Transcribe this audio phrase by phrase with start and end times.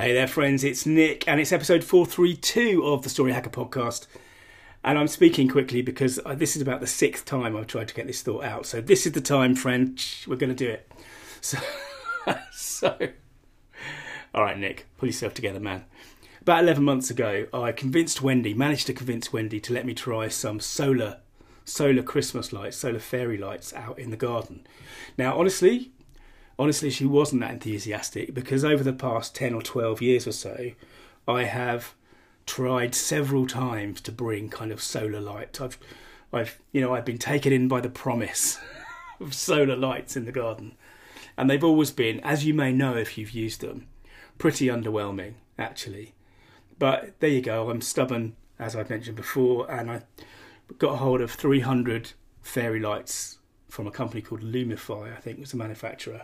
[0.00, 4.06] Hey there, friends, it's Nick, and it's episode 432 of the Story Hacker podcast.
[4.84, 7.94] And I'm speaking quickly because uh, this is about the sixth time I've tried to
[7.94, 8.64] get this thought out.
[8.64, 10.92] So, this is the time, friend, we're going to do it.
[11.40, 11.58] So,
[12.52, 12.96] so,
[14.32, 15.84] all right, Nick, pull yourself together, man.
[16.42, 20.28] About 11 months ago, I convinced Wendy, managed to convince Wendy to let me try
[20.28, 21.18] some solar
[21.64, 24.64] solar Christmas lights, solar fairy lights out in the garden.
[25.16, 25.90] Now, honestly,
[26.58, 30.72] honestly, she wasn't that enthusiastic because over the past 10 or 12 years or so,
[31.26, 31.94] I have
[32.46, 35.60] tried several times to bring kind of solar light.
[35.60, 35.78] I've,
[36.32, 38.58] I've, you know, I've been taken in by the promise
[39.20, 40.74] of solar lights in the garden.
[41.36, 43.86] And they've always been, as you may know if you've used them,
[44.38, 46.14] pretty underwhelming, actually.
[46.78, 50.02] But there you go, I'm stubborn, as I've mentioned before, and I
[50.78, 53.38] got hold of 300 fairy lights
[53.68, 56.22] from a company called Lumify, I think was the manufacturer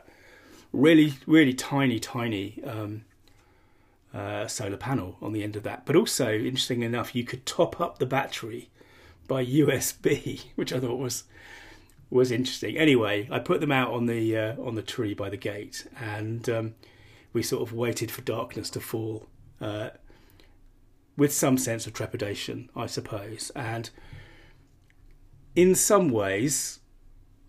[0.74, 3.04] really, really tiny, tiny um,
[4.12, 5.86] uh, solar panel on the end of that.
[5.86, 8.68] But also, interesting enough, you could top up the battery
[9.26, 11.24] by USB, which I thought was
[12.10, 12.76] was interesting.
[12.76, 16.48] Anyway, I put them out on the uh, on the tree by the gate, and
[16.48, 16.74] um,
[17.32, 19.26] we sort of waited for darkness to fall,
[19.60, 19.90] uh,
[21.16, 23.50] with some sense of trepidation, I suppose.
[23.56, 23.90] And
[25.56, 26.80] in some ways,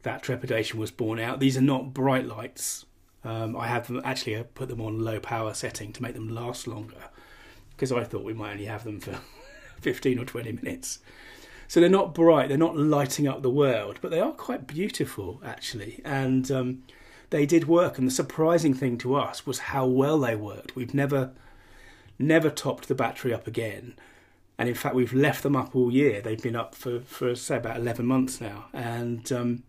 [0.04, 1.40] that trepidation was borne out.
[1.40, 2.86] These are not bright lights
[3.26, 6.30] um, I have them actually I put them on low power setting to make them
[6.30, 7.10] last longer
[7.72, 9.20] because I thought we might only have them for
[9.82, 11.00] 15 or 20 minutes.
[11.68, 15.42] So they're not bright, they're not lighting up the world, but they are quite beautiful
[15.44, 16.02] actually.
[16.06, 16.84] And um,
[17.30, 17.98] they did work.
[17.98, 20.76] And the surprising thing to us was how well they worked.
[20.76, 21.32] We've never,
[22.20, 23.96] never topped the battery up again.
[24.58, 26.22] And in fact, we've left them up all year.
[26.22, 28.66] They've been up for, for say, about 11 months now.
[28.74, 29.64] And um,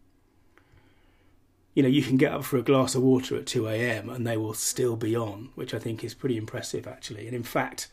[1.76, 4.08] you know, you can get up for a glass of water at 2 a.m.
[4.08, 7.26] and they will still be on, which I think is pretty impressive actually.
[7.26, 7.88] And in fact,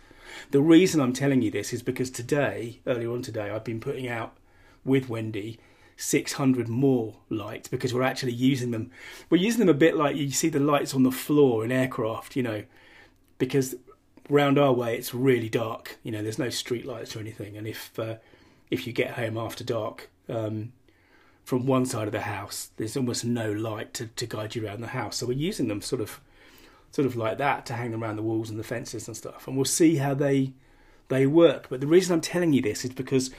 [0.52, 4.08] the reason I'm telling you this is because today, earlier on today, I've been putting
[4.08, 4.38] out
[4.86, 5.60] with Wendy
[5.98, 8.90] 600 more lights because we're actually using them.
[9.30, 12.38] We're using them a bit like you see the lights on the floor in aircraft,
[12.38, 12.64] you know,
[13.38, 13.76] because
[14.30, 15.98] round our way it's really dark.
[16.04, 18.16] You know, there's no street lights or anything, and if uh,
[18.72, 20.72] if you get home after dark, um,
[21.44, 24.82] from one side of the house, there's almost no light to, to guide you around
[24.82, 25.18] the house.
[25.18, 26.22] So we're using them sort of
[26.92, 29.48] sort of like that to hang them around the walls and the fences and stuff.
[29.48, 30.54] And we'll see how they
[31.10, 31.68] they work.
[31.70, 33.32] But the reason I'm telling you this is because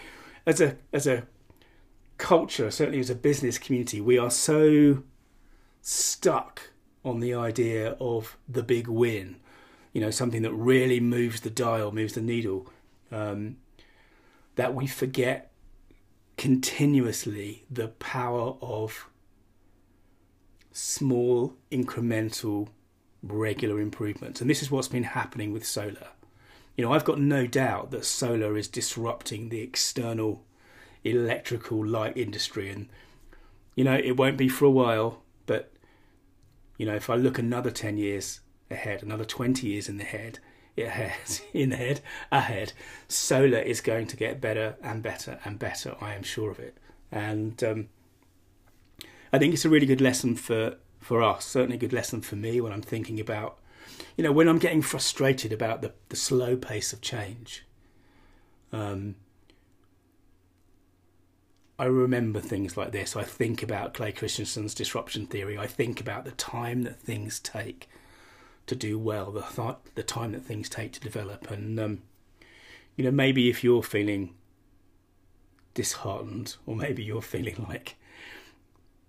[0.46, 1.24] as a as a
[2.18, 5.02] culture, certainly as a business community, we are so
[5.80, 6.70] stuck
[7.04, 9.36] on the idea of the big win.
[9.92, 12.68] You know, something that really moves the dial, moves the needle,
[13.12, 13.56] um,
[14.56, 15.52] that we forget
[16.44, 19.08] continuously the power of
[20.72, 22.68] small, incremental,
[23.22, 24.42] regular improvements.
[24.42, 26.08] And this is what's been happening with solar.
[26.76, 30.44] You know, I've got no doubt that solar is disrupting the external
[31.02, 32.68] electrical light industry.
[32.68, 32.90] And,
[33.74, 35.72] you know, it won't be for a while, but,
[36.76, 38.40] you know, if I look another 10 years
[38.70, 40.40] ahead, another 20 years in the head,
[40.82, 42.72] ahead, in head, ahead,
[43.08, 45.96] solar is going to get better and better and better.
[46.00, 46.76] I am sure of it,
[47.10, 47.88] and um,
[49.32, 51.44] I think it's a really good lesson for for us.
[51.44, 53.58] Certainly, a good lesson for me when I'm thinking about,
[54.16, 57.64] you know, when I'm getting frustrated about the the slow pace of change.
[58.72, 59.14] Um,
[61.78, 63.16] I remember things like this.
[63.16, 65.58] I think about Clay Christensen's disruption theory.
[65.58, 67.88] I think about the time that things take
[68.66, 72.02] to do well, the th- the time that things take to develop, and um,
[72.96, 74.34] you know maybe if you're feeling
[75.74, 77.96] disheartened, or maybe you're feeling like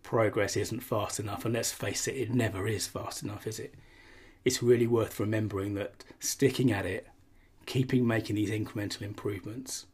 [0.04, 3.74] progress isn't fast enough, and let's face it, it never is fast enough, is it?
[4.44, 7.08] It's really worth remembering that sticking at it,
[7.66, 9.86] keeping making these incremental improvements,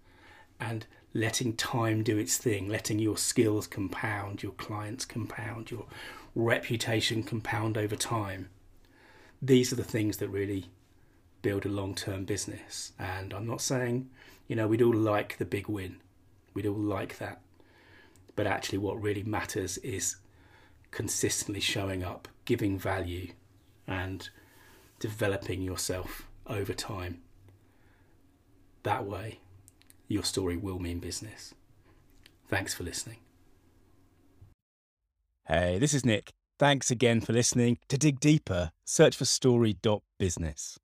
[0.60, 5.86] and letting time do its thing, letting your skills compound, your clients compound, your
[6.36, 8.50] reputation compound over time
[9.42, 10.66] these are the things that really
[11.42, 12.94] build a long term business.
[13.00, 14.10] And I'm not saying,
[14.48, 15.98] you know, we'd all like the big win,
[16.54, 17.42] we'd all like that.
[18.36, 20.18] But actually, what really matters is
[20.92, 23.34] consistently showing up, giving value,
[23.88, 24.30] and
[25.00, 27.22] developing yourself over time.
[28.84, 29.40] That way,
[30.08, 31.54] your story will mean business.
[32.48, 33.18] Thanks for listening.
[35.48, 36.32] Hey, this is Nick.
[36.62, 37.80] Thanks again for listening.
[37.90, 40.78] To dig deeper, search for story.business.